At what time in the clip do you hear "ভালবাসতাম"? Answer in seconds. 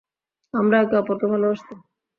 1.31-1.77